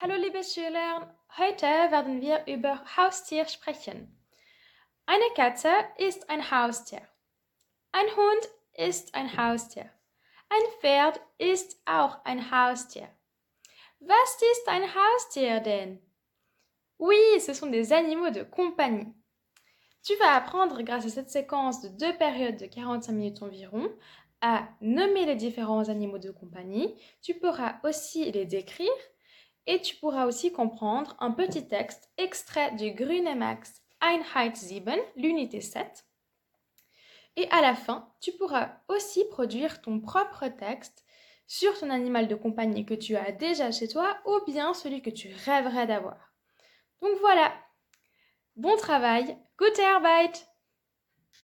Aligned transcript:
Hallo 0.00 0.14
liebe 0.14 0.44
Schüler, 0.44 1.12
heute 1.38 1.66
werden 1.66 2.20
wir 2.20 2.46
über 2.46 2.80
Haustier 2.96 3.48
sprechen. 3.48 4.16
Eine 5.06 5.28
Katze 5.34 5.72
ist 5.96 6.30
ein 6.30 6.52
Haustier. 6.52 7.02
Ein 7.90 8.06
Hund 8.14 8.48
ist 8.74 9.12
ein 9.16 9.36
Haustier. 9.36 9.90
Ein 10.50 10.72
Pferd 10.78 11.20
ist 11.38 11.82
auch 11.84 12.24
ein 12.24 12.48
Haustier. 12.52 13.08
Was 13.98 14.40
ist 14.52 14.68
ein 14.68 14.84
Haustier 14.84 15.58
denn? 15.58 16.00
Oui, 17.00 17.40
ce 17.40 17.52
sont 17.52 17.72
des 17.72 17.90
animaux 17.90 18.30
de 18.30 18.44
compagnie. 18.44 19.12
Tu 20.04 20.14
vas 20.20 20.36
apprendre 20.36 20.80
grâce 20.84 21.06
à 21.06 21.08
cette 21.08 21.30
séquence 21.30 21.80
de 21.80 21.88
deux 21.88 22.16
périodes 22.18 22.60
de 22.60 22.68
45 22.68 23.10
minutes 23.10 23.42
environ 23.42 23.90
à 24.40 24.68
nommer 24.80 25.26
les 25.26 25.34
différents 25.34 25.88
animaux 25.88 26.18
de 26.18 26.30
compagnie. 26.30 26.94
Tu 27.20 27.34
pourras 27.34 27.80
aussi 27.82 28.30
les 28.30 28.44
décrire 28.44 28.94
et 29.68 29.82
tu 29.82 29.96
pourras 29.96 30.24
aussi 30.24 30.50
comprendre 30.50 31.14
un 31.20 31.30
petit 31.30 31.68
texte 31.68 32.10
extrait 32.16 32.72
du 32.72 32.90
Grünemax 32.92 33.82
Einheit 34.00 34.56
7, 34.56 34.82
l'unité 35.14 35.60
7. 35.60 36.06
Et 37.36 37.48
à 37.50 37.60
la 37.60 37.74
fin, 37.74 38.10
tu 38.20 38.32
pourras 38.32 38.70
aussi 38.88 39.26
produire 39.26 39.82
ton 39.82 40.00
propre 40.00 40.48
texte 40.48 41.04
sur 41.46 41.78
ton 41.78 41.90
animal 41.90 42.28
de 42.28 42.34
compagnie 42.34 42.86
que 42.86 42.94
tu 42.94 43.14
as 43.14 43.30
déjà 43.30 43.70
chez 43.70 43.88
toi 43.88 44.16
ou 44.24 44.40
bien 44.50 44.72
celui 44.72 45.02
que 45.02 45.10
tu 45.10 45.30
rêverais 45.44 45.86
d'avoir. 45.86 46.32
Donc 47.02 47.18
voilà. 47.20 47.52
Bon 48.56 48.74
travail, 48.76 49.36
gute 49.58 49.78
Arbeit 49.80 50.32